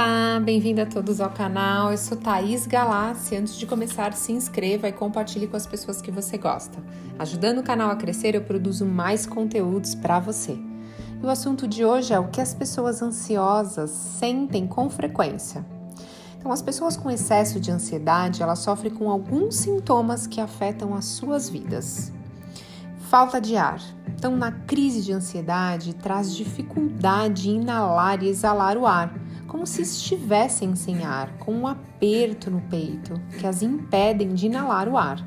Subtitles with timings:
[0.00, 1.90] Olá, bem-vindo a todos ao canal.
[1.90, 3.34] Eu sou Thaís Galassi.
[3.34, 6.78] Antes de começar, se inscreva e compartilhe com as pessoas que você gosta.
[7.18, 10.56] Ajudando o canal a crescer, eu produzo mais conteúdos para você.
[11.20, 15.66] E o assunto de hoje é o que as pessoas ansiosas sentem com frequência.
[16.38, 21.06] Então, as pessoas com excesso de ansiedade, elas sofrem com alguns sintomas que afetam as
[21.06, 22.12] suas vidas.
[23.10, 23.80] Falta de ar.
[24.14, 29.17] Então, na crise de ansiedade, traz dificuldade em inalar e exalar o ar
[29.48, 34.88] como se estivessem sem ar, com um aperto no peito que as impedem de inalar
[34.88, 35.26] o ar.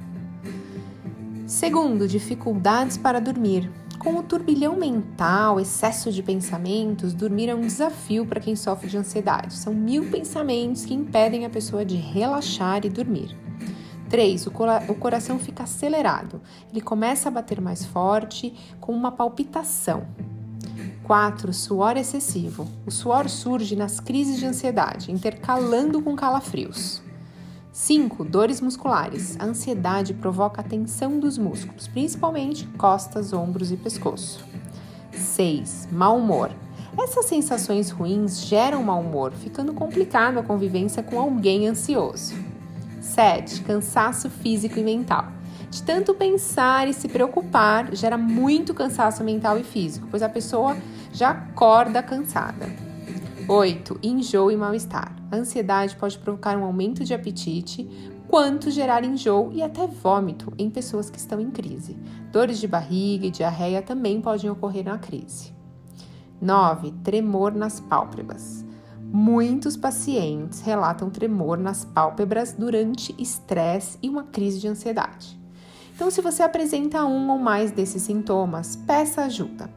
[1.46, 3.70] Segundo, dificuldades para dormir.
[4.00, 8.98] Com o turbilhão mental, excesso de pensamentos, dormir é um desafio para quem sofre de
[8.98, 9.54] ansiedade.
[9.54, 13.38] São mil pensamentos que impedem a pessoa de relaxar e dormir.
[14.10, 14.48] 3.
[14.48, 14.52] O,
[14.90, 16.42] o coração fica acelerado.
[16.72, 20.08] Ele começa a bater mais forte, com uma palpitação.
[21.04, 21.54] 4.
[21.54, 22.68] Suor excessivo.
[22.86, 27.02] O suor surge nas crises de ansiedade, intercalando com calafrios.
[27.72, 28.26] 5.
[28.26, 29.38] Dores musculares.
[29.40, 34.46] A ansiedade provoca a tensão dos músculos, principalmente costas, ombros e pescoço.
[35.14, 35.88] 6.
[35.92, 36.52] Mau humor.
[36.98, 42.36] Essas sensações ruins geram mau humor, ficando complicado a convivência com alguém ansioso.
[43.00, 43.62] 7.
[43.62, 45.32] Cansaço físico e mental.
[45.72, 50.76] De tanto pensar e se preocupar, gera muito cansaço mental e físico, pois a pessoa
[51.14, 52.70] já acorda cansada.
[53.48, 53.98] 8.
[54.04, 55.16] Enjoo e mal-estar.
[55.32, 57.90] A ansiedade pode provocar um aumento de apetite,
[58.28, 61.98] quanto gerar enjoo e até vômito em pessoas que estão em crise.
[62.34, 65.54] Dores de barriga e diarreia também podem ocorrer na crise.
[66.42, 66.92] 9.
[67.02, 68.66] Tremor nas pálpebras.
[69.00, 75.41] Muitos pacientes relatam tremor nas pálpebras durante estresse e uma crise de ansiedade.
[76.02, 79.70] Então, se você apresenta um ou mais desses sintomas, peça ajuda.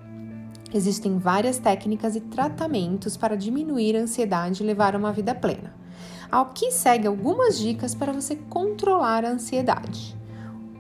[0.73, 5.75] Existem várias técnicas e tratamentos para diminuir a ansiedade e levar uma vida plena.
[6.33, 10.17] Aqui segue algumas dicas para você controlar a ansiedade.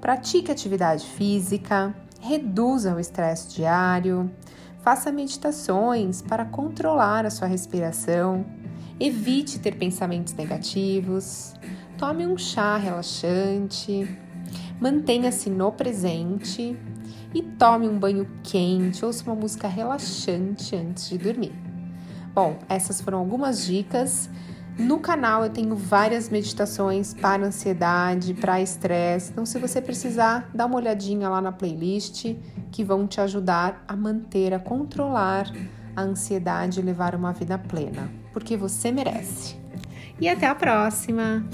[0.00, 4.30] Pratique atividade física, reduza o estresse diário,
[4.82, 8.46] faça meditações para controlar a sua respiração,
[8.98, 11.52] evite ter pensamentos negativos,
[11.98, 14.08] tome um chá relaxante,
[14.80, 16.76] Mantenha-se no presente
[17.34, 21.52] e tome um banho quente, ouça uma música relaxante antes de dormir.
[22.34, 24.28] Bom, essas foram algumas dicas.
[24.76, 29.30] No canal eu tenho várias meditações para ansiedade, para estresse.
[29.30, 32.34] Então, se você precisar, dá uma olhadinha lá na playlist
[32.72, 35.48] que vão te ajudar a manter, a controlar
[35.94, 39.56] a ansiedade e levar uma vida plena, porque você merece.
[40.20, 41.44] E até a próxima!